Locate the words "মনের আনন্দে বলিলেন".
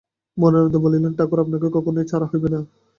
0.37-1.11